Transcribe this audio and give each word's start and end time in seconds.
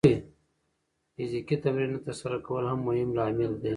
فزیکي 1.15 1.55
تمرین 1.63 1.89
نه 1.93 1.99
ترسره 2.05 2.37
کول 2.45 2.63
هم 2.71 2.79
مهم 2.87 3.09
لامل 3.17 3.51
دی. 3.61 3.69